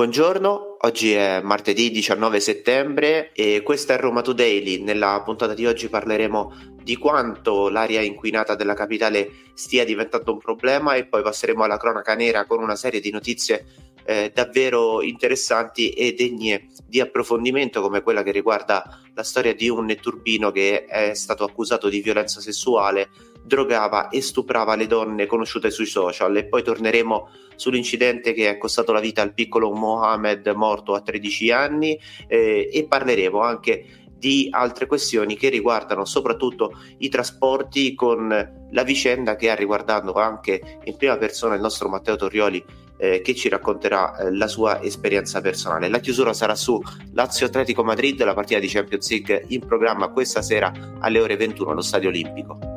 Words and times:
Buongiorno, 0.00 0.78
oggi 0.80 1.12
è 1.12 1.42
martedì 1.42 1.90
19 1.90 2.40
settembre 2.40 3.32
e 3.32 3.60
questa 3.62 3.92
è 3.92 3.98
Roma 3.98 4.22
Today. 4.22 4.82
Nella 4.82 5.20
puntata 5.22 5.52
di 5.52 5.66
oggi 5.66 5.90
parleremo 5.90 6.78
di 6.82 6.96
quanto 6.96 7.68
l'aria 7.68 8.00
inquinata 8.00 8.54
della 8.54 8.72
capitale 8.72 9.30
stia 9.52 9.84
diventando 9.84 10.32
un 10.32 10.38
problema 10.38 10.94
e 10.94 11.04
poi 11.04 11.20
passeremo 11.20 11.64
alla 11.64 11.76
cronaca 11.76 12.14
nera 12.14 12.46
con 12.46 12.62
una 12.62 12.76
serie 12.76 13.00
di 13.00 13.10
notizie 13.10 13.66
eh, 14.04 14.32
davvero 14.34 15.02
interessanti 15.02 15.90
e 15.90 16.14
degne 16.14 16.68
di 16.86 16.98
approfondimento 17.00 17.82
come 17.82 18.00
quella 18.00 18.22
che 18.22 18.32
riguarda 18.32 19.02
la 19.12 19.22
storia 19.22 19.54
di 19.54 19.68
un 19.68 19.84
netturbino 19.84 20.50
che 20.50 20.86
è 20.86 21.12
stato 21.12 21.44
accusato 21.44 21.90
di 21.90 22.00
violenza 22.00 22.40
sessuale 22.40 23.10
drogava 23.50 24.10
e 24.10 24.22
stuprava 24.22 24.76
le 24.76 24.86
donne 24.86 25.26
conosciute 25.26 25.72
sui 25.72 25.86
social 25.86 26.36
e 26.36 26.44
poi 26.44 26.62
torneremo 26.62 27.28
sull'incidente 27.56 28.32
che 28.32 28.48
è 28.48 28.56
costato 28.58 28.92
la 28.92 29.00
vita 29.00 29.22
al 29.22 29.34
piccolo 29.34 29.72
Mohamed 29.72 30.46
morto 30.54 30.94
a 30.94 31.00
13 31.00 31.50
anni 31.50 31.98
eh, 32.28 32.70
e 32.72 32.84
parleremo 32.84 33.40
anche 33.40 33.84
di 34.16 34.48
altre 34.50 34.86
questioni 34.86 35.36
che 35.36 35.48
riguardano 35.48 36.04
soprattutto 36.04 36.78
i 36.98 37.08
trasporti 37.08 37.94
con 37.94 38.28
la 38.70 38.82
vicenda 38.84 39.34
che 39.34 39.50
ha 39.50 39.54
riguardato 39.54 40.12
anche 40.12 40.78
in 40.84 40.96
prima 40.96 41.16
persona 41.16 41.56
il 41.56 41.60
nostro 41.60 41.88
Matteo 41.88 42.14
Torrioli 42.16 42.62
eh, 42.98 43.20
che 43.22 43.34
ci 43.34 43.48
racconterà 43.48 44.16
eh, 44.16 44.36
la 44.36 44.46
sua 44.46 44.80
esperienza 44.82 45.40
personale. 45.40 45.88
La 45.88 45.98
chiusura 45.98 46.34
sarà 46.34 46.54
su 46.54 46.80
Lazio 47.14 47.46
Atletico 47.46 47.82
Madrid, 47.82 48.22
la 48.22 48.34
partita 48.34 48.60
di 48.60 48.68
Champions 48.68 49.10
League 49.10 49.44
in 49.48 49.66
programma 49.66 50.08
questa 50.10 50.42
sera 50.42 50.70
alle 51.00 51.18
ore 51.18 51.36
21 51.36 51.70
allo 51.70 51.80
Stadio 51.80 52.10
Olimpico. 52.10 52.69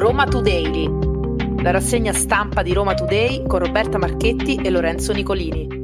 Roma 0.00 0.24
Today, 0.24 0.88
la 1.62 1.72
rassegna 1.72 2.14
stampa 2.14 2.62
di 2.62 2.72
Roma 2.72 2.94
Today 2.94 3.46
con 3.46 3.58
Roberta 3.58 3.98
Marchetti 3.98 4.54
e 4.54 4.70
Lorenzo 4.70 5.12
Nicolini. 5.12 5.79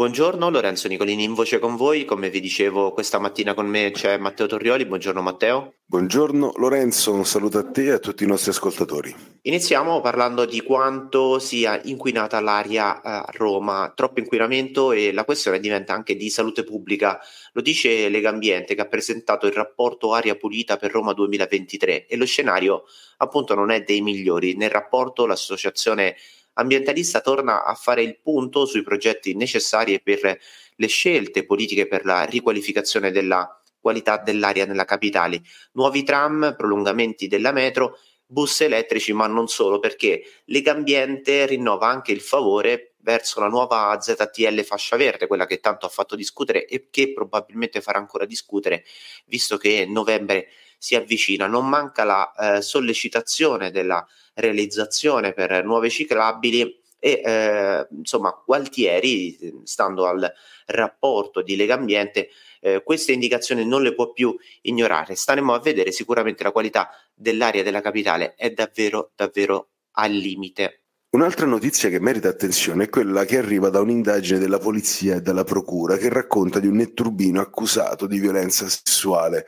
Buongiorno, 0.00 0.48
Lorenzo 0.48 0.88
Nicolini 0.88 1.24
in 1.24 1.34
voce 1.34 1.58
con 1.58 1.76
voi. 1.76 2.06
Come 2.06 2.30
vi 2.30 2.40
dicevo, 2.40 2.90
questa 2.92 3.18
mattina 3.18 3.52
con 3.52 3.66
me 3.66 3.90
c'è 3.90 4.16
Matteo 4.16 4.46
Torrioli. 4.46 4.86
Buongiorno 4.86 5.20
Matteo. 5.20 5.74
Buongiorno 5.84 6.54
Lorenzo, 6.56 7.12
un 7.12 7.26
saluto 7.26 7.58
a 7.58 7.70
te 7.70 7.84
e 7.84 7.90
a 7.90 7.98
tutti 7.98 8.24
i 8.24 8.26
nostri 8.26 8.50
ascoltatori. 8.50 9.14
Iniziamo 9.42 10.00
parlando 10.00 10.46
di 10.46 10.62
quanto 10.62 11.38
sia 11.38 11.78
inquinata 11.84 12.40
l'aria 12.40 13.02
a 13.02 13.28
Roma, 13.32 13.92
troppo 13.94 14.20
inquinamento 14.20 14.92
e 14.92 15.12
la 15.12 15.24
questione 15.24 15.60
diventa 15.60 15.92
anche 15.92 16.16
di 16.16 16.30
salute 16.30 16.64
pubblica. 16.64 17.20
Lo 17.52 17.60
dice 17.60 18.08
Legambiente 18.08 18.74
che 18.74 18.80
ha 18.80 18.88
presentato 18.88 19.46
il 19.46 19.52
rapporto 19.52 20.14
Aria 20.14 20.34
Pulita 20.34 20.78
per 20.78 20.92
Roma 20.92 21.12
2023 21.12 22.06
e 22.06 22.16
lo 22.16 22.24
scenario 22.24 22.84
appunto 23.18 23.54
non 23.54 23.70
è 23.70 23.82
dei 23.82 24.00
migliori. 24.00 24.56
Nel 24.56 24.70
rapporto 24.70 25.26
l'associazione 25.26 26.16
ambientalista 26.60 27.20
torna 27.20 27.64
a 27.64 27.74
fare 27.74 28.02
il 28.02 28.18
punto 28.20 28.66
sui 28.66 28.82
progetti 28.82 29.34
necessari 29.34 30.00
per 30.00 30.38
le 30.76 30.86
scelte 30.86 31.44
politiche 31.44 31.86
per 31.86 32.04
la 32.04 32.22
riqualificazione 32.22 33.10
della 33.10 33.60
qualità 33.80 34.18
dell'aria 34.18 34.66
nella 34.66 34.84
capitale, 34.84 35.42
nuovi 35.72 36.02
tram, 36.02 36.54
prolungamenti 36.56 37.26
della 37.26 37.52
metro, 37.52 37.98
bus 38.26 38.60
elettrici, 38.60 39.12
ma 39.12 39.26
non 39.26 39.48
solo, 39.48 39.78
perché 39.78 40.22
Legambiente 40.44 41.46
rinnova 41.46 41.88
anche 41.88 42.12
il 42.12 42.20
favore 42.20 42.94
verso 43.02 43.40
la 43.40 43.48
nuova 43.48 43.98
ZTL 43.98 44.62
fascia 44.62 44.96
verde, 44.96 45.26
quella 45.26 45.46
che 45.46 45.60
tanto 45.60 45.86
ha 45.86 45.88
fatto 45.88 46.14
discutere 46.14 46.66
e 46.66 46.88
che 46.90 47.12
probabilmente 47.12 47.80
farà 47.80 47.98
ancora 47.98 48.26
discutere, 48.26 48.84
visto 49.26 49.56
che 49.56 49.86
novembre 49.86 50.48
si 50.80 50.94
avvicina. 50.94 51.46
Non 51.46 51.68
manca 51.68 52.04
la 52.04 52.32
eh, 52.32 52.62
sollecitazione 52.62 53.70
della 53.70 54.04
realizzazione 54.34 55.34
per 55.34 55.62
nuove 55.62 55.90
ciclabili 55.90 56.80
e 56.98 57.20
eh, 57.22 57.86
insomma 57.90 58.42
Gualtieri, 58.44 59.62
stando 59.64 60.06
al 60.06 60.32
rapporto 60.66 61.42
di 61.42 61.54
Lega 61.54 61.74
Ambiente, 61.74 62.30
eh, 62.60 62.82
queste 62.82 63.12
indicazioni 63.12 63.66
non 63.66 63.82
le 63.82 63.94
può 63.94 64.12
più 64.12 64.34
ignorare. 64.62 65.14
Staremo 65.14 65.52
a 65.52 65.60
vedere 65.60 65.92
sicuramente 65.92 66.42
la 66.42 66.52
qualità 66.52 66.88
dell'aria 67.14 67.62
della 67.62 67.82
capitale 67.82 68.34
è 68.34 68.50
davvero 68.50 69.12
davvero 69.14 69.68
al 69.92 70.12
limite. 70.12 70.76
Un'altra 71.10 71.44
notizia 71.44 71.88
che 71.90 72.00
merita 72.00 72.28
attenzione 72.28 72.84
è 72.84 72.88
quella 72.88 73.24
che 73.24 73.36
arriva 73.36 73.68
da 73.68 73.80
un'indagine 73.80 74.38
della 74.38 74.58
polizia 74.58 75.16
e 75.16 75.20
dalla 75.20 75.44
procura 75.44 75.96
che 75.96 76.08
racconta 76.08 76.60
di 76.60 76.68
un 76.68 76.76
netturbino 76.76 77.40
accusato 77.40 78.06
di 78.06 78.18
violenza 78.18 78.68
sessuale. 78.68 79.46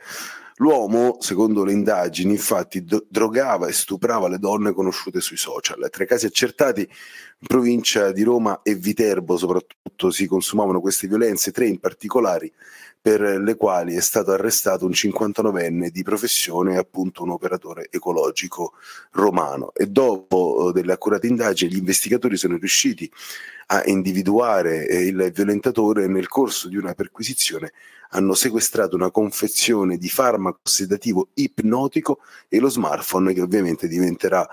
L'uomo, 0.57 1.17
secondo 1.19 1.63
le 1.63 1.71
indagini, 1.71 2.31
infatti 2.31 2.85
drogava 3.07 3.67
e 3.67 3.73
stuprava 3.73 4.27
le 4.27 4.37
donne 4.37 4.71
conosciute 4.71 5.19
sui 5.19 5.37
social. 5.37 5.87
Tra 5.89 6.03
i 6.03 6.07
casi 6.07 6.27
accertati 6.27 6.81
in 6.81 7.47
provincia 7.47 8.11
di 8.11 8.21
Roma 8.23 8.61
e 8.61 8.75
Viterbo 8.75 9.35
soprattutto 9.35 10.11
si 10.11 10.27
consumavano 10.27 10.79
queste 10.79 11.07
violenze, 11.07 11.51
tre 11.51 11.67
in 11.67 11.79
particolare 11.79 12.51
per 13.03 13.19
le 13.19 13.55
quali 13.57 13.95
è 13.95 13.99
stato 13.99 14.31
arrestato 14.31 14.85
un 14.85 14.91
59enne 14.91 15.87
di 15.87 16.03
professione, 16.03 16.77
appunto 16.77 17.23
un 17.23 17.31
operatore 17.31 17.89
ecologico 17.91 18.75
romano. 19.11 19.73
E 19.73 19.87
dopo 19.87 20.69
eh, 20.69 20.71
delle 20.71 20.93
accurate 20.93 21.27
indagini 21.27 21.73
gli 21.73 21.79
investigatori 21.79 22.37
sono 22.37 22.55
riusciti 22.55 23.11
a 23.67 23.83
individuare 23.85 24.87
eh, 24.87 25.05
il 25.05 25.31
violentatore 25.33 26.07
nel 26.07 26.27
corso 26.27 26.67
di 26.67 26.77
una 26.77 26.93
perquisizione 26.93 27.71
hanno 28.13 28.33
sequestrato 28.33 28.95
una 28.95 29.11
confezione 29.11 29.97
di 29.97 30.09
farmaco 30.09 30.59
sedativo 30.63 31.29
ipnotico 31.33 32.19
e 32.47 32.59
lo 32.59 32.69
smartphone 32.69 33.33
che 33.33 33.41
ovviamente 33.41 33.87
diventerà 33.87 34.47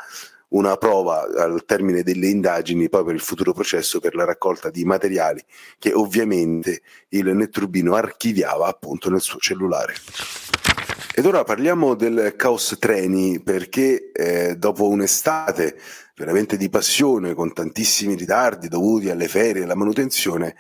una 0.50 0.76
prova 0.76 1.28
al 1.36 1.64
termine 1.64 2.02
delle 2.02 2.28
indagini 2.28 2.88
poi 2.88 3.04
per 3.04 3.14
il 3.14 3.20
futuro 3.20 3.52
processo 3.52 4.00
per 4.00 4.14
la 4.14 4.24
raccolta 4.24 4.70
di 4.70 4.84
materiali 4.84 5.44
che 5.78 5.92
ovviamente 5.92 6.82
il 7.10 7.26
netturbino 7.36 7.94
archiviava 7.94 8.66
appunto 8.66 9.10
nel 9.10 9.20
suo 9.20 9.38
cellulare. 9.38 9.94
Ed 11.12 11.26
ora 11.26 11.44
parliamo 11.44 11.94
del 11.94 12.34
caos 12.36 12.76
treni 12.78 13.40
perché 13.40 14.10
eh, 14.12 14.56
dopo 14.56 14.88
un'estate 14.88 15.76
veramente 16.20 16.58
di 16.58 16.68
passione 16.68 17.32
con 17.32 17.54
tantissimi 17.54 18.14
ritardi 18.14 18.68
dovuti 18.68 19.08
alle 19.08 19.26
ferie 19.26 19.62
e 19.62 19.64
alla 19.64 19.74
manutenzione, 19.74 20.54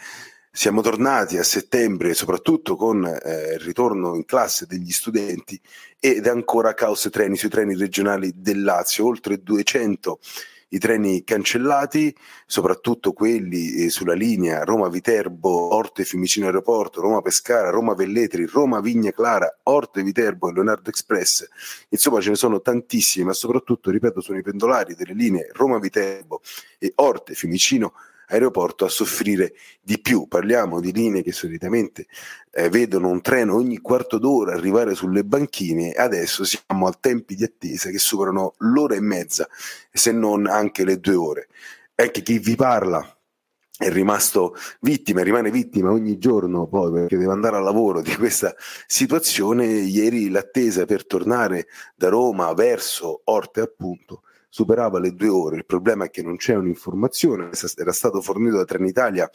siamo 0.50 0.80
tornati 0.80 1.36
a 1.36 1.42
settembre, 1.42 2.14
soprattutto 2.14 2.76
con 2.76 3.04
eh, 3.04 3.52
il 3.52 3.60
ritorno 3.60 4.14
in 4.14 4.24
classe 4.24 4.64
degli 4.66 4.90
studenti 4.90 5.60
ed 6.00 6.26
ancora 6.26 6.72
caos 6.72 7.06
treni 7.12 7.36
sui 7.36 7.50
treni 7.50 7.76
regionali 7.76 8.32
del 8.36 8.62
Lazio, 8.62 9.04
oltre 9.04 9.42
200 9.42 10.18
i 10.70 10.78
treni 10.78 11.24
cancellati, 11.24 12.14
soprattutto 12.46 13.12
quelli 13.12 13.84
eh, 13.84 13.90
sulla 13.90 14.14
linea 14.14 14.64
Roma-Viterbo, 14.64 15.74
Orte 15.74 16.04
Fiumicino 16.04 16.46
Aeroporto, 16.46 17.00
Roma-Pescara, 17.00 17.70
Roma-Velletri, 17.70 18.46
Roma-Vigna 18.46 19.10
Clara, 19.12 19.58
Orte-Viterbo 19.64 20.48
e 20.48 20.52
Leonardo 20.52 20.90
Express. 20.90 21.48
Insomma 21.88 22.20
ce 22.20 22.30
ne 22.30 22.36
sono 22.36 22.60
tantissimi, 22.60 23.26
ma 23.26 23.32
soprattutto, 23.32 23.90
ripeto, 23.90 24.20
sono 24.20 24.38
i 24.38 24.42
pendolari 24.42 24.94
delle 24.94 25.14
linee 25.14 25.50
Roma-Viterbo 25.52 26.40
e 26.78 26.92
Orte 26.96 27.34
Fiumicino 27.34 27.92
aeroporto 28.30 28.84
a 28.84 28.88
soffrire 28.88 29.52
di 29.80 30.00
più. 30.00 30.26
Parliamo 30.26 30.80
di 30.80 30.92
linee 30.92 31.22
che 31.22 31.32
solitamente 31.32 32.06
eh, 32.52 32.68
vedono 32.68 33.08
un 33.08 33.20
treno 33.20 33.54
ogni 33.54 33.78
quarto 33.78 34.18
d'ora 34.18 34.54
arrivare 34.54 34.94
sulle 34.94 35.24
banchine, 35.24 35.92
adesso 35.92 36.44
siamo 36.44 36.86
a 36.86 36.96
tempi 36.98 37.34
di 37.34 37.44
attesa 37.44 37.90
che 37.90 37.98
superano 37.98 38.54
l'ora 38.58 38.94
e 38.94 39.00
mezza, 39.00 39.48
se 39.92 40.12
non 40.12 40.46
anche 40.46 40.84
le 40.84 40.98
due 40.98 41.14
ore. 41.14 41.48
Anche 41.94 42.22
chi 42.22 42.38
vi 42.38 42.56
parla 42.56 43.04
è 43.76 43.90
rimasto 43.90 44.54
vittima, 44.80 45.22
rimane 45.22 45.50
vittima 45.50 45.90
ogni 45.90 46.18
giorno 46.18 46.66
poi 46.66 46.92
perché 46.92 47.16
deve 47.16 47.32
andare 47.32 47.56
al 47.56 47.62
lavoro 47.62 48.02
di 48.02 48.14
questa 48.14 48.54
situazione. 48.86 49.66
Ieri 49.66 50.28
l'attesa 50.28 50.84
per 50.84 51.06
tornare 51.06 51.66
da 51.94 52.08
Roma 52.08 52.52
verso 52.52 53.22
Orte 53.24 53.60
appunto 53.60 54.22
superava 54.50 54.98
le 54.98 55.14
due 55.14 55.28
ore. 55.28 55.56
Il 55.56 55.64
problema 55.64 56.04
è 56.04 56.10
che 56.10 56.22
non 56.22 56.36
c'è 56.36 56.54
un'informazione, 56.54 57.50
era 57.76 57.92
stato 57.92 58.20
fornito 58.20 58.56
da 58.56 58.64
Trenitalia 58.64 59.30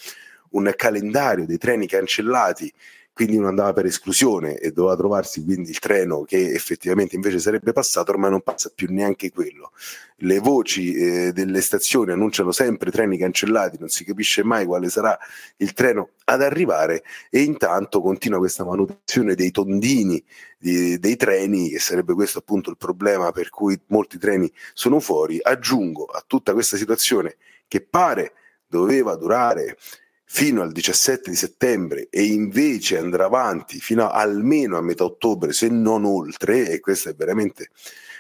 un 0.52 0.72
calendario 0.76 1.46
dei 1.46 1.58
treni 1.58 1.88
cancellati 1.88 2.72
quindi 3.16 3.38
non 3.38 3.48
andava 3.48 3.72
per 3.72 3.86
esclusione 3.86 4.58
e 4.58 4.74
doveva 4.74 4.98
trovarsi 4.98 5.42
quindi 5.42 5.70
il 5.70 5.80
treno 5.80 6.24
che 6.24 6.52
effettivamente 6.52 7.16
invece 7.16 7.40
sarebbe 7.40 7.72
passato, 7.72 8.12
ormai 8.12 8.30
non 8.30 8.42
passa 8.42 8.70
più 8.76 8.88
neanche 8.92 9.32
quello. 9.32 9.72
Le 10.18 10.40
voci 10.40 10.94
eh, 10.96 11.32
delle 11.32 11.62
stazioni 11.62 12.12
annunciano 12.12 12.52
sempre 12.52 12.92
treni 12.92 13.18
cancellati, 13.18 13.78
non 13.80 13.88
si 13.88 14.04
capisce 14.04 14.44
mai 14.44 14.66
quale 14.66 14.90
sarà 14.90 15.18
il 15.58 15.72
treno 15.72 16.10
ad 16.26 16.42
arrivare 16.42 17.04
e 17.30 17.42
intanto 17.44 18.02
continua 18.02 18.38
questa 18.38 18.66
manutenzione 18.66 19.34
dei 19.34 19.52
tondini 19.52 20.22
di, 20.58 21.00
dei 21.00 21.16
treni, 21.16 21.70
che 21.70 21.80
sarebbe 21.80 22.14
questo 22.16 22.40
appunto 22.40 22.70
il 22.70 22.76
problema 22.76 23.32
per 23.32 23.50
cui 23.50 23.80
molti 23.88 24.18
treni 24.18 24.52
sono 24.74 25.00
fuori. 25.00 25.40
Aggiungo 25.42 26.04
a 26.04 26.22
tutta 26.28 26.52
questa 26.52 26.76
situazione 26.76 27.38
che 27.66 27.80
pare 27.80 28.34
doveva 28.68 29.16
durare 29.16 29.78
fino 30.26 30.62
al 30.62 30.72
17 30.72 31.30
di 31.30 31.36
settembre 31.36 32.08
e 32.10 32.24
invece 32.24 32.98
andrà 32.98 33.26
avanti 33.26 33.80
fino 33.80 34.10
a, 34.10 34.12
almeno 34.22 34.78
a 34.78 34.82
metà 34.82 35.04
ottobre, 35.04 35.54
se 35.54 35.70
non 35.70 36.04
oltre, 36.04 36.70
e 36.70 36.80
questo 36.80 37.10
è 37.10 37.16
veramente 37.16 37.70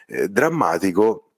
eh, 0.07 0.30
drammatico, 0.30 1.31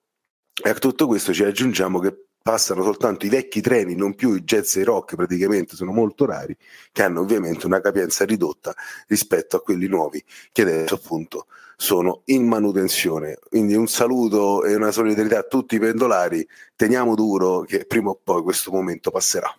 E 0.63 0.69
a 0.69 0.73
tutto 0.73 1.07
questo 1.07 1.33
ci 1.33 1.43
aggiungiamo 1.43 1.99
che 1.99 2.27
passano 2.47 2.81
soltanto 2.83 3.25
i 3.25 3.29
vecchi 3.29 3.61
treni, 3.61 3.95
non 3.95 4.15
più 4.15 4.33
i 4.33 4.43
jazz 4.43 4.77
e 4.77 4.81
i 4.81 4.83
rock, 4.83 5.15
praticamente 5.15 5.75
sono 5.75 5.91
molto 5.91 6.25
rari, 6.25 6.55
che 6.91 7.03
hanno 7.03 7.21
ovviamente 7.21 7.65
una 7.65 7.81
capienza 7.81 8.25
ridotta 8.25 8.73
rispetto 9.07 9.57
a 9.57 9.61
quelli 9.61 9.87
nuovi 9.87 10.23
che 10.51 10.61
adesso 10.61 10.95
appunto 10.95 11.47
sono 11.75 12.21
in 12.25 12.47
manutenzione. 12.47 13.37
Quindi 13.49 13.75
un 13.75 13.87
saluto 13.87 14.63
e 14.63 14.75
una 14.75 14.91
solidarietà 14.91 15.39
a 15.39 15.43
tutti 15.43 15.75
i 15.75 15.79
pendolari, 15.79 16.47
teniamo 16.75 17.15
duro 17.15 17.61
che 17.61 17.85
prima 17.85 18.09
o 18.11 18.19
poi 18.23 18.41
questo 18.41 18.71
momento 18.71 19.11
passerà. 19.11 19.53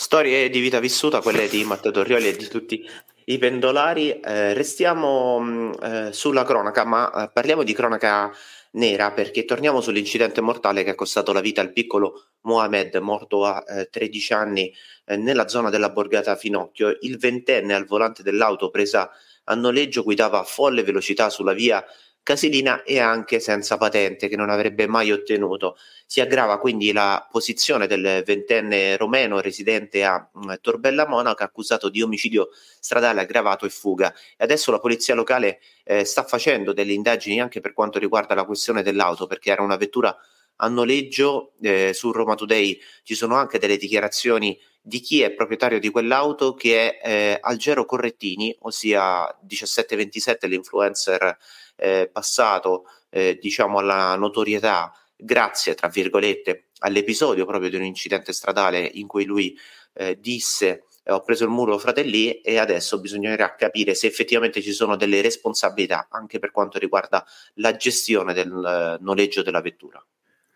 Storie 0.00 0.48
di 0.48 0.60
vita 0.60 0.80
vissuta, 0.80 1.20
quelle 1.20 1.46
di 1.46 1.62
Matteo 1.62 1.90
Torrioli 1.90 2.28
e 2.28 2.34
di 2.34 2.48
tutti 2.48 2.82
i 3.26 3.36
pendolari. 3.36 4.18
Eh, 4.18 4.54
restiamo 4.54 5.38
mm, 5.38 5.72
eh, 5.82 6.08
sulla 6.14 6.42
cronaca, 6.42 6.86
ma 6.86 7.12
eh, 7.12 7.30
parliamo 7.30 7.62
di 7.62 7.74
cronaca 7.74 8.32
nera 8.72 9.12
perché 9.12 9.44
torniamo 9.44 9.82
sull'incidente 9.82 10.40
mortale 10.40 10.84
che 10.84 10.90
ha 10.90 10.94
costato 10.94 11.34
la 11.34 11.42
vita 11.42 11.60
al 11.60 11.74
piccolo 11.74 12.28
Mohamed, 12.44 12.96
morto 12.96 13.44
a 13.44 13.62
eh, 13.68 13.90
13 13.90 14.32
anni 14.32 14.72
eh, 15.04 15.18
nella 15.18 15.48
zona 15.48 15.68
della 15.68 15.90
borgata 15.90 16.34
Finocchio. 16.34 16.96
Il 17.02 17.18
ventenne 17.18 17.74
al 17.74 17.84
volante 17.84 18.22
dell'auto 18.22 18.70
presa 18.70 19.10
a 19.44 19.54
noleggio 19.54 20.02
guidava 20.02 20.40
a 20.40 20.44
folle 20.44 20.82
velocità 20.82 21.28
sulla 21.28 21.52
via 21.52 21.84
Casilina 22.30 22.84
e 22.84 23.00
anche 23.00 23.40
senza 23.40 23.76
patente 23.76 24.28
che 24.28 24.36
non 24.36 24.50
avrebbe 24.50 24.86
mai 24.86 25.10
ottenuto. 25.10 25.76
Si 26.06 26.20
aggrava 26.20 26.60
quindi 26.60 26.92
la 26.92 27.26
posizione 27.28 27.88
del 27.88 28.22
ventenne 28.24 28.96
romeno 28.96 29.40
residente 29.40 30.04
a 30.04 30.30
mm, 30.38 30.52
Torbella 30.60 31.08
Monaca 31.08 31.42
accusato 31.42 31.88
di 31.88 32.02
omicidio 32.02 32.50
stradale 32.78 33.22
aggravato 33.22 33.66
e 33.66 33.70
fuga 33.70 34.14
e 34.36 34.44
adesso 34.44 34.70
la 34.70 34.78
polizia 34.78 35.16
locale 35.16 35.58
eh, 35.82 36.04
sta 36.04 36.22
facendo 36.22 36.72
delle 36.72 36.92
indagini 36.92 37.40
anche 37.40 37.58
per 37.58 37.72
quanto 37.72 37.98
riguarda 37.98 38.36
la 38.36 38.44
questione 38.44 38.84
dell'auto 38.84 39.26
perché 39.26 39.50
era 39.50 39.62
una 39.62 39.76
vettura 39.76 40.16
a 40.62 40.68
noleggio 40.68 41.54
eh, 41.60 41.92
su 41.92 42.12
Roma 42.12 42.36
Today 42.36 42.78
ci 43.02 43.16
sono 43.16 43.34
anche 43.34 43.58
delle 43.58 43.76
dichiarazioni 43.76 44.56
di 44.82 45.00
chi 45.00 45.22
è 45.22 45.32
proprietario 45.32 45.80
di 45.80 45.90
quell'auto 45.90 46.54
che 46.54 46.98
è 46.98 47.08
eh, 47.08 47.38
Algero 47.40 47.84
Correttini 47.84 48.54
ossia 48.60 49.26
1727 49.42 50.46
l'influencer 50.46 51.36
eh, 51.80 52.10
passato 52.12 52.84
eh, 53.08 53.38
diciamo 53.40 53.78
alla 53.78 54.14
notorietà 54.16 54.92
grazie 55.16 55.74
tra 55.74 55.88
virgolette 55.88 56.68
all'episodio 56.80 57.46
proprio 57.46 57.70
di 57.70 57.76
un 57.76 57.84
incidente 57.84 58.32
stradale 58.32 58.88
in 58.94 59.06
cui 59.06 59.24
lui 59.24 59.56
eh, 59.94 60.18
disse 60.20 60.84
eh, 61.02 61.12
ho 61.12 61.22
preso 61.22 61.44
il 61.44 61.50
muro 61.50 61.78
fratelli 61.78 62.40
e 62.40 62.58
adesso 62.58 63.00
bisognerà 63.00 63.54
capire 63.54 63.94
se 63.94 64.06
effettivamente 64.06 64.60
ci 64.62 64.72
sono 64.72 64.96
delle 64.96 65.20
responsabilità 65.20 66.08
anche 66.10 66.38
per 66.38 66.50
quanto 66.50 66.78
riguarda 66.78 67.24
la 67.54 67.74
gestione 67.76 68.32
del 68.32 68.52
eh, 68.52 69.02
noleggio 69.02 69.42
della 69.42 69.60
vettura. 69.60 70.04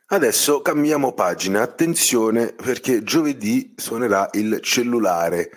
Adesso 0.06 0.61
cambiamo 0.61 1.15
pagina, 1.15 1.62
attenzione 1.62 2.53
perché 2.53 3.03
giovedì 3.03 3.73
suonerà 3.75 4.29
il 4.32 4.61
cellulare 4.61 5.50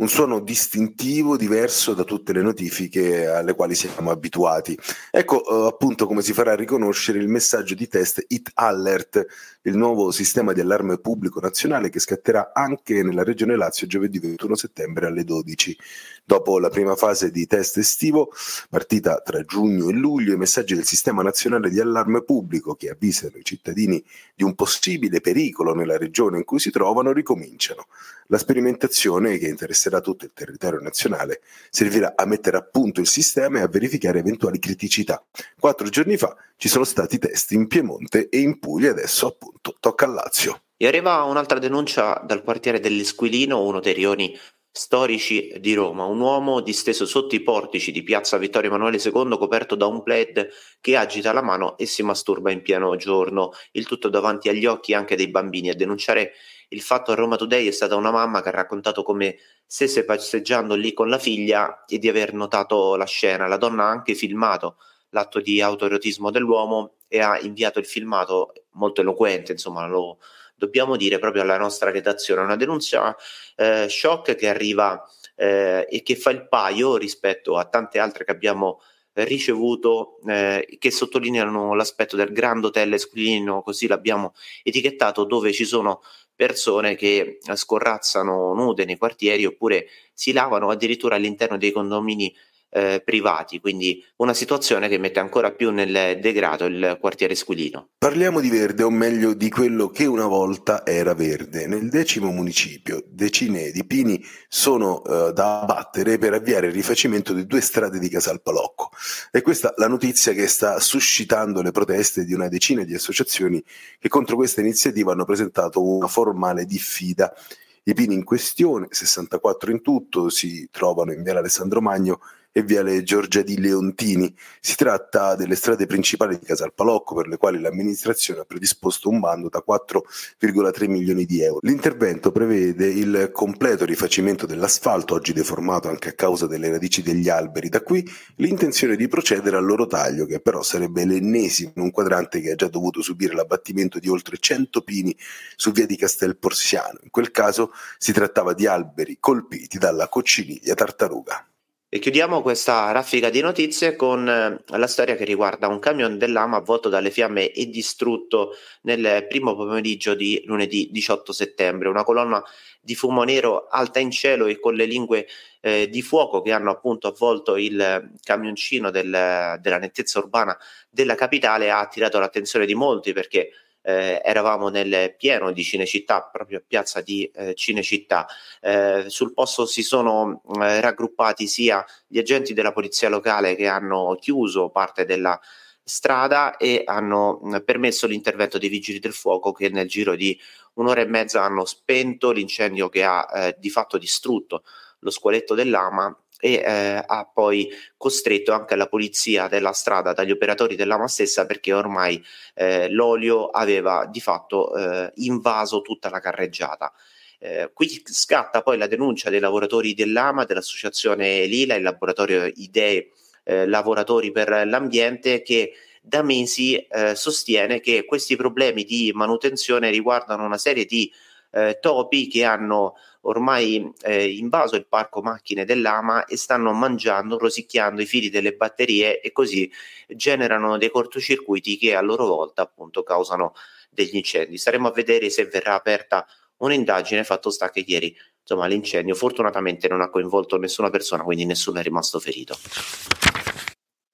un 0.00 0.08
suono 0.08 0.40
distintivo, 0.40 1.36
diverso 1.36 1.92
da 1.92 2.04
tutte 2.04 2.32
le 2.32 2.40
notifiche 2.40 3.26
alle 3.26 3.54
quali 3.54 3.74
siamo 3.74 4.10
abituati. 4.10 4.76
Ecco 5.10 5.44
eh, 5.44 5.66
appunto 5.68 6.06
come 6.06 6.22
si 6.22 6.32
farà 6.32 6.54
riconoscere 6.54 7.18
il 7.18 7.28
messaggio 7.28 7.74
di 7.74 7.86
test 7.86 8.24
It 8.28 8.50
Alert, 8.54 9.26
il 9.62 9.76
nuovo 9.76 10.10
sistema 10.10 10.54
di 10.54 10.60
allarme 10.60 10.98
pubblico 10.98 11.38
nazionale 11.38 11.90
che 11.90 12.00
scatterà 12.00 12.52
anche 12.54 13.02
nella 13.02 13.22
regione 13.22 13.56
Lazio 13.56 13.86
giovedì 13.86 14.18
21 14.18 14.54
settembre 14.54 15.06
alle 15.06 15.22
12. 15.22 15.76
Dopo 16.24 16.58
la 16.58 16.70
prima 16.70 16.96
fase 16.96 17.30
di 17.30 17.46
test 17.46 17.76
estivo, 17.76 18.32
partita 18.70 19.20
tra 19.20 19.42
giugno 19.44 19.90
e 19.90 19.92
luglio, 19.92 20.32
i 20.32 20.38
messaggi 20.38 20.74
del 20.74 20.86
sistema 20.86 21.22
nazionale 21.22 21.68
di 21.68 21.80
allarme 21.80 22.22
pubblico 22.22 22.74
che 22.74 22.88
avvisano 22.88 23.36
i 23.36 23.44
cittadini 23.44 24.02
di 24.34 24.44
un 24.44 24.54
possibile 24.54 25.20
pericolo 25.20 25.74
nella 25.74 25.98
regione 25.98 26.38
in 26.38 26.44
cui 26.44 26.58
si 26.58 26.70
trovano 26.70 27.12
ricominciano. 27.12 27.86
La 28.28 28.38
sperimentazione, 28.38 29.38
che 29.38 29.48
interesserà 29.48 29.89
tutto 29.98 30.24
il 30.24 30.30
territorio 30.32 30.78
nazionale, 30.78 31.40
servirà 31.70 32.12
a 32.14 32.24
mettere 32.24 32.58
a 32.58 32.62
punto 32.62 33.00
il 33.00 33.08
sistema 33.08 33.58
e 33.58 33.62
a 33.62 33.66
verificare 33.66 34.20
eventuali 34.20 34.60
criticità. 34.60 35.20
Quattro 35.58 35.88
giorni 35.88 36.16
fa 36.16 36.36
ci 36.56 36.68
sono 36.68 36.84
stati 36.84 37.18
test 37.18 37.50
in 37.50 37.66
Piemonte 37.66 38.28
e 38.28 38.38
in 38.38 38.60
Puglia, 38.60 38.90
adesso 38.90 39.26
appunto 39.26 39.74
tocca 39.80 40.04
al 40.04 40.12
Lazio. 40.12 40.60
E 40.76 40.86
arriva 40.86 41.24
un'altra 41.24 41.58
denuncia 41.58 42.22
dal 42.24 42.44
quartiere 42.44 42.78
dell'Esquilino, 42.78 43.64
uno 43.64 43.80
dei 43.80 43.94
rioni 43.94 44.38
storici 44.72 45.52
di 45.58 45.74
Roma, 45.74 46.04
un 46.04 46.20
uomo 46.20 46.60
disteso 46.60 47.04
sotto 47.04 47.34
i 47.34 47.42
portici 47.42 47.90
di 47.90 48.04
piazza 48.04 48.38
Vittorio 48.38 48.68
Emanuele 48.68 49.00
II 49.02 49.36
coperto 49.36 49.74
da 49.74 49.86
un 49.86 50.02
plaid 50.02 50.48
che 50.80 50.96
agita 50.96 51.32
la 51.32 51.42
mano 51.42 51.76
e 51.76 51.86
si 51.86 52.02
masturba 52.04 52.52
in 52.52 52.62
pieno 52.62 52.94
giorno, 52.96 53.50
il 53.72 53.86
tutto 53.86 54.08
davanti 54.08 54.48
agli 54.48 54.66
occhi 54.66 54.94
anche 54.94 55.16
dei 55.16 55.28
bambini. 55.28 55.70
A 55.70 55.74
denunciare 55.74 56.32
il 56.72 56.80
fatto 56.82 57.12
a 57.12 57.14
Roma 57.14 57.36
Today 57.36 57.66
è 57.66 57.72
stata 57.72 57.96
una 57.96 58.10
mamma 58.10 58.42
che 58.42 58.48
ha 58.48 58.52
raccontato 58.52 59.02
come 59.02 59.36
stesse 59.66 60.04
passeggiando 60.04 60.74
lì 60.74 60.92
con 60.92 61.08
la 61.08 61.18
figlia 61.18 61.84
e 61.86 61.98
di 61.98 62.08
aver 62.08 62.32
notato 62.32 62.96
la 62.96 63.06
scena. 63.06 63.46
La 63.46 63.56
donna 63.56 63.84
ha 63.84 63.90
anche 63.90 64.14
filmato 64.14 64.76
l'atto 65.10 65.40
di 65.40 65.60
autoerotismo 65.60 66.30
dell'uomo 66.30 66.94
e 67.08 67.20
ha 67.20 67.38
inviato 67.40 67.80
il 67.80 67.86
filmato 67.86 68.52
molto 68.72 69.00
eloquente, 69.00 69.52
insomma, 69.52 69.86
lo, 69.86 70.18
dobbiamo 70.54 70.96
dire 70.96 71.18
proprio 71.18 71.42
alla 71.42 71.58
nostra 71.58 71.90
redazione, 71.90 72.42
una 72.42 72.54
denuncia 72.54 73.16
eh, 73.56 73.88
shock 73.88 74.36
che 74.36 74.48
arriva 74.48 75.02
eh, 75.34 75.86
e 75.90 76.02
che 76.02 76.14
fa 76.14 76.30
il 76.30 76.46
paio 76.46 76.96
rispetto 76.96 77.56
a 77.56 77.64
tante 77.64 77.98
altre 77.98 78.24
che 78.24 78.30
abbiamo 78.30 78.80
ricevuto 79.12 80.20
eh, 80.26 80.76
che 80.78 80.90
sottolineano 80.90 81.74
l'aspetto 81.74 82.16
del 82.16 82.32
Grand 82.32 82.64
Hotel 82.64 82.92
Esquilino, 82.92 83.62
così 83.62 83.86
l'abbiamo 83.86 84.34
etichettato, 84.62 85.24
dove 85.24 85.52
ci 85.52 85.64
sono 85.64 86.00
persone 86.40 86.94
che 86.94 87.38
scorrazzano 87.52 88.54
nude 88.54 88.86
nei 88.86 88.96
quartieri 88.96 89.44
oppure 89.44 89.88
si 90.14 90.32
lavano 90.32 90.70
addirittura 90.70 91.16
all'interno 91.16 91.58
dei 91.58 91.70
condomini 91.70 92.34
eh, 92.70 93.02
privati, 93.04 93.60
quindi 93.60 94.02
una 94.16 94.32
situazione 94.32 94.88
che 94.88 94.98
mette 94.98 95.18
ancora 95.18 95.50
più 95.50 95.70
nel 95.70 96.18
degrado 96.20 96.66
il 96.66 96.96
quartiere 97.00 97.34
Squilino. 97.34 97.88
Parliamo 97.98 98.40
di 98.40 98.48
verde, 98.48 98.84
o 98.84 98.90
meglio 98.90 99.34
di 99.34 99.50
quello 99.50 99.88
che 99.88 100.06
una 100.06 100.26
volta 100.26 100.86
era 100.86 101.14
verde. 101.14 101.66
Nel 101.66 101.88
decimo 101.88 102.30
municipio 102.30 103.02
decine 103.08 103.70
di 103.72 103.84
pini 103.84 104.24
sono 104.48 105.04
eh, 105.04 105.32
da 105.32 105.62
abbattere 105.62 106.18
per 106.18 106.34
avviare 106.34 106.68
il 106.68 106.72
rifacimento 106.72 107.32
di 107.32 107.46
due 107.46 107.60
strade 107.60 107.98
di 107.98 108.08
Casalpalocco. 108.08 108.90
E 109.30 109.42
questa 109.42 109.74
la 109.76 109.88
notizia 109.88 110.32
che 110.32 110.46
sta 110.46 110.78
suscitando 110.78 111.62
le 111.62 111.72
proteste 111.72 112.24
di 112.24 112.34
una 112.34 112.48
decina 112.48 112.84
di 112.84 112.94
associazioni 112.94 113.62
che 113.98 114.08
contro 114.08 114.36
questa 114.36 114.60
iniziativa 114.60 115.12
hanno 115.12 115.24
presentato 115.24 115.82
una 115.82 116.06
formale 116.06 116.64
diffida. 116.64 117.34
I 117.82 117.94
pini 117.94 118.14
in 118.14 118.24
questione, 118.24 118.88
64 118.90 119.70
in 119.70 119.80
tutto, 119.80 120.28
si 120.28 120.68
trovano 120.70 121.12
in 121.12 121.22
via 121.22 121.38
Alessandro 121.38 121.80
Magno 121.80 122.20
e 122.52 122.62
Viale 122.62 123.02
Giorgia 123.02 123.42
di 123.42 123.58
Leontini. 123.60 124.34
Si 124.60 124.74
tratta 124.74 125.36
delle 125.36 125.54
strade 125.54 125.86
principali 125.86 126.38
di 126.38 126.44
Casalpalocco 126.44 127.14
per 127.14 127.28
le 127.28 127.36
quali 127.36 127.60
l'amministrazione 127.60 128.40
ha 128.40 128.44
predisposto 128.44 129.08
un 129.08 129.20
bando 129.20 129.48
da 129.48 129.62
4,3 129.66 130.88
milioni 130.88 131.24
di 131.24 131.42
euro. 131.42 131.60
L'intervento 131.62 132.32
prevede 132.32 132.86
il 132.86 133.30
completo 133.32 133.84
rifacimento 133.84 134.46
dell'asfalto, 134.46 135.14
oggi 135.14 135.32
deformato 135.32 135.88
anche 135.88 136.10
a 136.10 136.12
causa 136.12 136.46
delle 136.46 136.70
radici 136.70 137.02
degli 137.02 137.28
alberi, 137.28 137.68
da 137.68 137.82
qui 137.82 138.04
l'intenzione 138.36 138.96
di 138.96 139.08
procedere 139.08 139.56
al 139.56 139.64
loro 139.64 139.86
taglio, 139.86 140.26
che 140.26 140.40
però 140.40 140.62
sarebbe 140.62 141.04
l'ennesimo 141.04 141.72
in 141.76 141.82
un 141.82 141.90
quadrante 141.90 142.40
che 142.40 142.52
ha 142.52 142.56
già 142.56 142.68
dovuto 142.68 143.02
subire 143.02 143.34
l'abbattimento 143.34 143.98
di 143.98 144.08
oltre 144.08 144.38
100 144.38 144.82
pini 144.82 145.16
su 145.56 145.70
via 145.70 145.86
di 145.86 145.96
Castel 145.96 146.36
Porziano. 146.36 146.98
In 147.02 147.10
quel 147.10 147.30
caso 147.30 147.72
si 147.98 148.12
trattava 148.12 148.54
di 148.54 148.66
alberi 148.66 149.18
colpiti 149.20 149.78
dalla 149.78 150.08
cocciniglia 150.08 150.74
tartaruga. 150.74 151.49
E 151.92 151.98
chiudiamo 151.98 152.40
questa 152.40 152.92
raffica 152.92 153.30
di 153.30 153.40
notizie 153.40 153.96
con 153.96 154.28
eh, 154.28 154.62
la 154.78 154.86
storia 154.86 155.16
che 155.16 155.24
riguarda 155.24 155.66
un 155.66 155.80
camion 155.80 156.18
dell'AMA 156.18 156.58
avvolto 156.58 156.88
dalle 156.88 157.10
fiamme 157.10 157.50
e 157.50 157.68
distrutto 157.68 158.52
nel 158.82 159.26
primo 159.28 159.56
pomeriggio 159.56 160.14
di 160.14 160.40
lunedì 160.44 160.88
18 160.92 161.32
settembre. 161.32 161.88
Una 161.88 162.04
colonna 162.04 162.40
di 162.80 162.94
fumo 162.94 163.24
nero 163.24 163.66
alta 163.66 163.98
in 163.98 164.12
cielo 164.12 164.46
e 164.46 164.60
con 164.60 164.74
le 164.74 164.84
lingue 164.84 165.26
eh, 165.60 165.88
di 165.88 166.00
fuoco 166.00 166.42
che 166.42 166.52
hanno 166.52 166.70
appunto 166.70 167.08
avvolto 167.08 167.56
il 167.56 168.12
camioncino 168.22 168.92
del, 168.92 169.58
della 169.60 169.78
nettezza 169.78 170.20
urbana 170.20 170.56
della 170.88 171.16
capitale 171.16 171.72
ha 171.72 171.80
attirato 171.80 172.20
l'attenzione 172.20 172.66
di 172.66 172.74
molti 172.74 173.12
perché 173.12 173.50
eh, 173.82 174.20
eravamo 174.24 174.68
nel 174.68 175.14
pieno 175.16 175.52
di 175.52 175.62
Cinecittà, 175.62 176.28
proprio 176.30 176.58
a 176.58 176.62
piazza 176.66 177.00
di 177.00 177.30
eh, 177.34 177.54
Cinecittà. 177.54 178.26
Eh, 178.60 179.04
sul 179.08 179.32
posto 179.32 179.66
si 179.66 179.82
sono 179.82 180.42
eh, 180.60 180.80
raggruppati 180.80 181.46
sia 181.46 181.84
gli 182.06 182.18
agenti 182.18 182.52
della 182.52 182.72
polizia 182.72 183.08
locale 183.08 183.54
che 183.54 183.66
hanno 183.66 184.16
chiuso 184.20 184.70
parte 184.70 185.04
della 185.04 185.38
strada 185.82 186.56
e 186.56 186.82
hanno 186.84 187.40
mh, 187.42 187.62
permesso 187.64 188.06
l'intervento 188.06 188.58
dei 188.58 188.68
vigili 188.68 188.98
del 188.98 189.12
fuoco 189.12 189.52
che 189.52 189.68
nel 189.70 189.88
giro 189.88 190.14
di 190.14 190.38
un'ora 190.74 191.00
e 191.00 191.06
mezza 191.06 191.42
hanno 191.42 191.64
spento 191.64 192.30
l'incendio 192.30 192.88
che 192.88 193.02
ha 193.02 193.28
eh, 193.34 193.56
di 193.58 193.70
fatto 193.70 193.98
distrutto 193.98 194.62
lo 195.00 195.10
squaletto 195.10 195.54
dell'ama 195.54 196.14
e 196.40 196.54
eh, 196.54 197.04
ha 197.06 197.30
poi 197.32 197.68
costretto 197.96 198.52
anche 198.52 198.74
la 198.74 198.88
polizia 198.88 199.46
della 199.46 199.72
strada 199.72 200.12
dagli 200.12 200.30
operatori 200.30 200.74
dell'AMA 200.74 201.06
stessa 201.06 201.46
perché 201.46 201.72
ormai 201.72 202.22
eh, 202.54 202.90
l'olio 202.90 203.48
aveva 203.48 204.06
di 204.10 204.20
fatto 204.20 204.74
eh, 204.74 205.12
invaso 205.16 205.82
tutta 205.82 206.08
la 206.10 206.18
carreggiata. 206.18 206.92
Eh, 207.38 207.70
qui 207.72 208.02
scatta 208.04 208.62
poi 208.62 208.76
la 208.76 208.86
denuncia 208.86 209.30
dei 209.30 209.40
lavoratori 209.40 209.94
dell'AMA, 209.94 210.44
dell'associazione 210.44 211.44
Lila, 211.46 211.74
il 211.74 211.82
laboratorio 211.82 212.44
Idee 212.44 213.12
eh, 213.44 213.66
Lavoratori 213.66 214.30
per 214.32 214.66
l'Ambiente, 214.66 215.42
che 215.42 215.72
da 216.02 216.22
mesi 216.22 216.76
eh, 216.76 217.14
sostiene 217.14 217.80
che 217.80 218.04
questi 218.04 218.36
problemi 218.36 218.84
di 218.84 219.12
manutenzione 219.14 219.90
riguardano 219.90 220.44
una 220.44 220.58
serie 220.58 220.84
di 220.84 221.12
eh, 221.50 221.78
topi 221.80 222.28
che 222.28 222.44
hanno 222.44 222.94
ormai 223.22 223.92
eh, 224.02 224.30
invaso 224.30 224.76
il 224.76 224.86
parco 224.86 225.20
macchine 225.20 225.64
dell'AMA 225.64 226.24
e 226.24 226.36
stanno 226.36 226.72
mangiando, 226.72 227.38
rosicchiando 227.38 228.00
i 228.00 228.06
fili 228.06 228.30
delle 228.30 228.52
batterie 228.52 229.20
e 229.20 229.32
così 229.32 229.70
generano 230.08 230.78
dei 230.78 230.90
cortocircuiti 230.90 231.76
che 231.76 231.94
a 231.94 232.00
loro 232.00 232.26
volta 232.26 232.62
appunto 232.62 233.02
causano 233.02 233.54
degli 233.90 234.16
incendi. 234.16 234.56
Staremo 234.56 234.88
a 234.88 234.92
vedere 234.92 235.28
se 235.30 235.44
verrà 235.46 235.74
aperta 235.74 236.26
un'indagine, 236.58 237.24
fatto 237.24 237.50
sta 237.50 237.70
che 237.70 237.84
ieri 237.86 238.16
insomma 238.40 238.66
l'incendio 238.66 239.14
fortunatamente 239.14 239.86
non 239.86 240.00
ha 240.00 240.08
coinvolto 240.08 240.56
nessuna 240.56 240.90
persona, 240.90 241.22
quindi 241.22 241.44
nessuno 241.44 241.78
è 241.78 241.82
rimasto 241.82 242.18
ferito. 242.18 242.56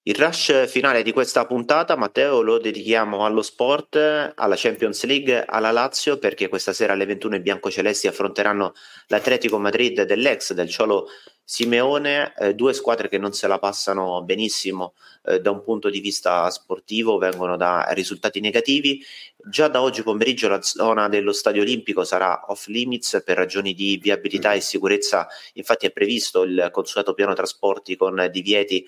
Il 0.09 0.15
rush 0.15 0.69
finale 0.69 1.03
di 1.03 1.11
questa 1.11 1.47
puntata, 1.47 1.97
Matteo, 1.97 2.41
lo 2.41 2.59
dedichiamo 2.59 3.25
allo 3.25 3.43
sport, 3.43 3.97
alla 4.37 4.55
Champions 4.57 5.03
League, 5.03 5.45
alla 5.45 5.73
Lazio, 5.73 6.17
perché 6.19 6.47
questa 6.47 6.73
sera 6.73 6.93
alle 6.93 7.07
21 7.07 7.35
i 7.35 7.41
biancocelesti 7.41 8.07
affronteranno 8.07 8.73
l'Atletico 9.09 9.59
Madrid 9.59 10.03
dell'ex 10.03 10.53
del 10.53 10.69
Ciolo 10.69 11.09
Simeone, 11.43 12.35
eh, 12.39 12.55
due 12.55 12.73
squadre 12.73 13.09
che 13.09 13.19
non 13.19 13.33
se 13.33 13.49
la 13.49 13.59
passano 13.59 14.23
benissimo 14.23 14.95
eh, 15.25 15.41
da 15.41 15.51
un 15.51 15.65
punto 15.65 15.91
di 15.91 15.99
vista 15.99 16.49
sportivo, 16.51 17.19
vengono 17.19 17.57
da 17.57 17.87
risultati 17.91 18.39
negativi. 18.39 19.05
Già 19.37 19.67
da 19.67 19.83
oggi 19.83 20.05
pomeriggio 20.05 20.47
la 20.47 20.63
zona 20.63 21.09
dello 21.09 21.33
Stadio 21.33 21.63
Olimpico 21.63 22.05
sarà 22.05 22.45
off 22.47 22.69
limits 22.69 23.23
per 23.25 23.37
ragioni 23.37 23.75
di 23.75 23.99
viabilità 24.01 24.53
e 24.53 24.61
sicurezza, 24.61 25.27
infatti 25.55 25.87
è 25.87 25.91
previsto 25.91 26.45
il 26.45 26.69
consueto 26.71 27.13
piano 27.13 27.35
trasporti 27.35 27.97
con 27.97 28.29
divieti 28.31 28.87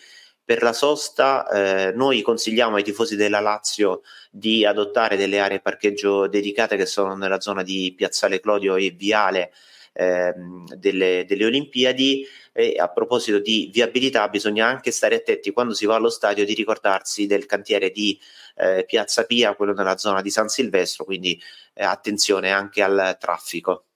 per 0.49 0.63
la 0.63 0.73
sosta 0.73 1.47
eh, 1.47 1.93
noi 1.93 2.23
consigliamo 2.23 2.77
ai 2.77 2.83
tifosi 2.83 3.17
della 3.17 3.39
Lazio 3.39 4.01
di 4.31 4.65
adottare 4.65 5.19
delle 5.19 5.41
aree 5.41 5.61
parcheggio 5.61 6.27
dedicate 6.27 6.79
che 6.79 6.87
sono 6.87 7.15
nella 7.15 7.39
zona 7.39 7.63
di 7.63 7.93
Piazzale 7.95 8.41
Clodio 8.41 8.77
e 8.77 8.89
Viale 8.89 9.53
eh, 9.93 10.33
delle, 10.75 11.27
delle, 11.29 11.45
Olimpiadi 11.45 12.27
e 12.55 12.77
a 12.79 12.89
proposito 12.89 13.41
di 13.41 13.69
viabilità 13.71 14.27
bisogna 14.29 14.67
anche 14.67 14.91
stare 14.91 15.17
attenti 15.17 15.51
quando 15.51 15.75
si 15.75 15.85
va 15.85 15.97
allo 15.97 16.09
stadio 16.09 16.47
di 16.47 16.55
ricordarsi 16.55 17.27
del 17.27 17.45
cantiere 17.45 17.91
di 17.91 18.19
eh, 18.57 18.87
Piazza 18.87 19.25
Pia, 19.25 19.55
quello 19.55 19.75
nella 19.75 19.99
zona 19.99 20.23
di 20.23 20.31
San 20.31 20.49
Silvestro, 20.49 21.05
quindi 21.05 21.39
eh, 21.75 21.85
attenzione 21.85 22.53
anche 22.53 22.83
al 22.83 23.19
traffico. 23.21 23.88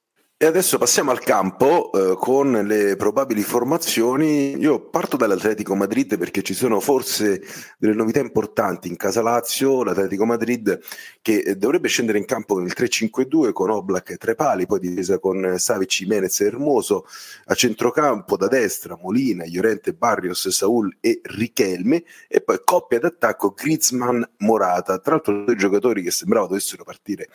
E 0.43 0.47
adesso 0.47 0.77
passiamo 0.77 1.13
al 1.13 1.21
campo 1.21 1.93
eh, 1.93 2.17
con 2.17 2.51
le 2.51 2.97
probabili 2.97 3.43
formazioni. 3.43 4.57
Io 4.59 4.81
parto 4.81 5.17
dall'Atletico 5.17 5.77
Madrid 5.77 6.19
perché 6.19 6.43
ci 6.43 6.53
sono 6.53 6.81
forse 6.81 7.41
delle 7.79 7.95
novità 7.95 8.19
importanti 8.19 8.89
in 8.89 8.97
casa 8.97 9.23
Lazio. 9.23 9.85
L'Atletico 9.85 10.25
Madrid 10.25 10.81
che 11.23 11.43
eh, 11.47 11.55
dovrebbe 11.55 11.87
scendere 11.87 12.19
in 12.19 12.25
campo 12.25 12.55
con 12.55 12.65
il 12.65 12.75
3-5-2 12.77 13.53
con 13.53 13.71
Oblak 13.71 14.11
e 14.11 14.17
tre 14.17 14.35
pali, 14.35 14.67
poi 14.67 14.81
difesa 14.81 15.21
con 15.21 15.55
Savic, 15.59 15.89
Jimenez 15.89 16.41
e 16.41 16.47
Hermoso. 16.47 17.07
A 17.45 17.55
centrocampo 17.55 18.37
da 18.37 18.49
destra 18.49 18.99
Molina, 19.01 19.45
Llorente, 19.47 19.93
Barrios, 19.93 20.49
Saul 20.49 20.97
e 20.99 21.21
Richelme. 21.23 22.03
E 22.27 22.41
poi 22.41 22.61
coppia 22.65 22.99
d'attacco 22.99 23.53
Griezmann, 23.53 24.21
Morata. 24.39 24.99
Tra 24.99 25.13
l'altro 25.13 25.45
due 25.45 25.55
giocatori 25.55 26.03
che 26.03 26.11
sembrava 26.11 26.49
dovessero 26.49 26.83
partire 26.83 27.29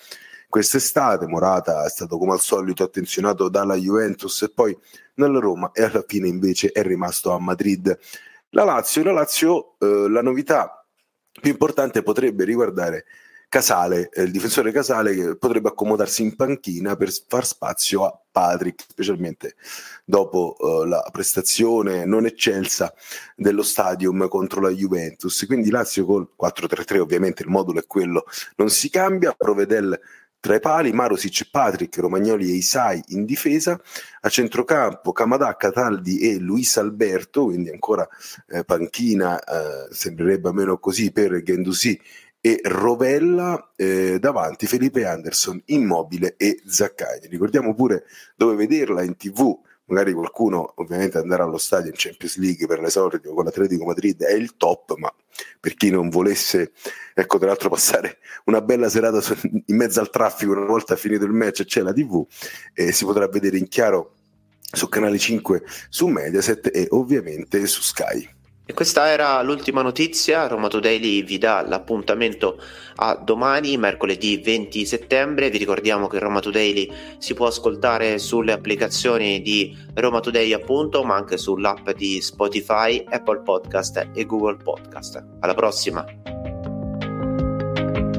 quest'estate. 0.50 1.28
Morata 1.28 1.86
è 1.86 1.90
stato 1.90 2.18
come 2.18 2.34
al 2.34 2.40
solito 2.40 2.84
attenzionato 2.98 3.50
dalla 3.50 3.76
Juventus 3.76 4.42
e 4.42 4.50
poi 4.50 4.78
nella 5.16 5.40
Roma 5.40 5.72
e 5.74 5.84
alla 5.84 6.04
fine 6.06 6.28
invece 6.28 6.72
è 6.72 6.82
rimasto 6.82 7.32
a 7.32 7.40
Madrid. 7.40 7.98
La 8.50 8.64
Lazio, 8.64 9.04
la, 9.04 9.12
Lazio 9.12 9.76
eh, 9.80 10.10
la 10.10 10.22
novità 10.22 10.86
più 11.40 11.52
importante 11.52 12.02
potrebbe 12.02 12.44
riguardare 12.44 13.06
Casale, 13.50 14.10
eh, 14.10 14.24
il 14.24 14.32
difensore 14.32 14.74
Casale 14.74 15.16
che 15.16 15.38
potrebbe 15.38 15.70
accomodarsi 15.70 16.22
in 16.22 16.36
panchina 16.36 16.98
per 16.98 17.12
far 17.28 17.46
spazio 17.46 18.06
a 18.06 18.22
Patrick, 18.30 18.84
specialmente 18.90 19.56
dopo 20.04 20.58
eh, 20.60 20.88
la 20.88 21.08
prestazione 21.12 22.04
non 22.04 22.26
eccelsa 22.26 22.94
dello 23.36 23.64
stadium 23.64 24.28
contro 24.28 24.60
la 24.60 24.70
Juventus. 24.70 25.46
Quindi 25.46 25.70
Lazio 25.70 26.06
col 26.06 26.30
4-3-3, 26.38 27.00
ovviamente 27.00 27.44
il 27.44 27.50
modulo 27.50 27.80
è 27.80 27.86
quello, 27.86 28.26
non 28.58 28.70
si 28.70 28.90
cambia, 28.90 29.32
Provedel 29.32 29.98
tra 30.40 30.56
i 30.56 30.60
pali 30.60 30.92
Marosic, 30.94 31.50
Patrick, 31.50 31.98
Romagnoli 31.98 32.50
e 32.50 32.56
Isai 32.56 33.02
in 33.08 33.26
difesa, 33.26 33.80
a 34.22 34.30
centrocampo 34.30 35.12
Camadà, 35.12 35.56
Cataldi 35.56 36.20
e 36.20 36.38
Luis 36.38 36.78
Alberto, 36.78 37.46
quindi 37.46 37.70
ancora 37.70 38.08
eh, 38.48 38.64
panchina, 38.64 39.40
eh, 39.40 39.88
sembrerebbe 39.94 40.50
almeno 40.50 40.78
così 40.78 41.12
per 41.12 41.42
Gendouzi 41.42 42.00
e 42.40 42.62
Rovella, 42.64 43.72
eh, 43.76 44.20
davanti 44.20 44.68
Felipe 44.68 45.06
Anderson, 45.06 45.62
Immobile 45.66 46.36
e 46.38 46.62
Zaccagni. 46.66 47.28
Ricordiamo 47.28 47.74
pure 47.74 48.06
dove 48.36 48.56
vederla 48.56 49.04
in 49.04 49.18
tv, 49.18 49.60
magari 49.88 50.14
qualcuno 50.14 50.74
ovviamente 50.76 51.18
andrà 51.18 51.44
allo 51.44 51.58
stadio 51.58 51.90
in 51.90 51.96
Champions 51.98 52.38
League 52.38 52.68
per 52.68 52.80
l'esordio 52.80 53.34
con 53.34 53.44
l'Atletico 53.46 53.86
Madrid 53.86 54.24
è 54.24 54.34
il 54.34 54.56
top, 54.58 54.96
ma 54.98 55.14
per 55.60 55.76
chi 55.76 55.90
non 55.90 56.10
volesse, 56.10 56.72
ecco 57.14 57.38
tra 57.38 57.48
l'altro 57.48 57.70
passare 57.70 58.20
una 58.46 58.62
bella 58.62 58.90
serata 58.90 59.22
in 59.66 59.76
mezzo 59.76 60.00
al 60.00 60.10
traffico 60.10 60.52
una 60.52 60.66
volta 60.66 60.96
finito 60.96 61.26
il 61.26 61.32
match 61.32 61.64
c'è 61.64 61.82
la 61.82 61.94
tv 61.94 62.26
e 62.74 62.92
si 62.92 63.06
potrà 63.06 63.28
vedere 63.28 63.58
in 63.58 63.68
chiaro 63.68 64.14
su 64.70 64.90
Canale 64.90 65.18
5, 65.18 65.64
su 65.90 66.08
Mediaset 66.08 66.70
e 66.74 66.88
ovviamente 66.90 67.66
su 67.68 67.82
Sky. 67.82 68.37
E 68.70 68.74
questa 68.74 69.08
era 69.08 69.42
l'ultima 69.44 69.82
notizia, 69.82 70.46
Roma 70.48 70.68
Today 70.68 71.24
vi 71.24 71.38
dà 71.38 71.66
l'appuntamento 71.66 72.60
a 72.98 73.16
domani, 73.16 73.78
mercoledì 73.78 74.42
20 74.44 74.86
settembre, 74.86 75.50
vi 75.50 75.58
ricordiamo 75.58 76.08
che 76.08 76.20
Roma 76.20 76.42
Today 76.42 76.92
si 77.18 77.34
può 77.34 77.48
ascoltare 77.48 78.20
sulle 78.20 78.52
applicazioni 78.52 79.42
di 79.42 79.74
Roma 79.94 80.20
Today 80.20 80.52
appunto, 80.52 81.06
ma 81.06 81.16
anche 81.16 81.38
sull'app 81.38 81.92
di 81.92 82.20
Spotify, 82.20 83.06
Apple 83.08 83.40
Podcast 83.40 84.10
e 84.14 84.26
Google 84.26 84.58
Podcast. 84.58 85.24
Alla 85.40 85.54
prossima! 85.54 86.06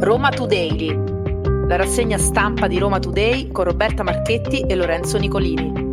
Roma 0.01 0.31
Today, 0.31 0.99
la 1.67 1.77
rassegna 1.77 2.17
stampa 2.17 2.69
di 2.69 2.79
Roma 2.79 2.99
Today 2.99 3.51
con 3.53 3.65
Roberta 3.65 4.03
Marchetti 4.03 4.63
e 4.63 4.75
Lorenzo 4.75 5.19
Nicolini. 5.19 5.88